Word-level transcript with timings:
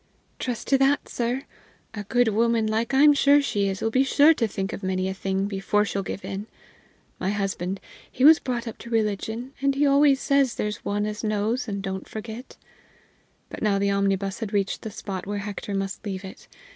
"Trust 0.39 0.67
to 0.69 0.79
that, 0.79 1.07
sir! 1.07 1.43
A 1.93 2.05
good 2.05 2.29
woman 2.29 2.65
like 2.65 2.91
I'm 2.91 3.13
sure 3.13 3.39
she 3.39 3.67
is 3.69 3.83
'll 3.83 3.91
be 3.91 4.03
sure 4.03 4.33
to 4.33 4.47
think 4.47 4.73
of 4.73 4.81
many 4.81 5.07
a 5.07 5.13
thing 5.13 5.45
before 5.45 5.85
she'll 5.85 6.01
give 6.01 6.25
in. 6.25 6.47
My 7.19 7.29
husband, 7.29 7.79
he 8.11 8.25
was 8.25 8.39
brought 8.39 8.67
up 8.67 8.79
to 8.79 8.89
religion, 8.89 9.53
and 9.61 9.75
he 9.75 9.85
always 9.85 10.19
says 10.19 10.55
there's 10.55 10.83
one 10.83 11.05
as 11.05 11.23
know's 11.23 11.67
and 11.67 11.83
don't 11.83 12.09
forget." 12.09 12.57
But 13.51 13.61
now 13.61 13.77
the 13.77 13.91
omnibus 13.91 14.39
had 14.39 14.53
reached 14.53 14.81
the 14.81 14.89
spot 14.89 15.27
where 15.27 15.37
Hector 15.45 15.75
must 15.75 16.03
leave 16.03 16.25
it. 16.25 16.47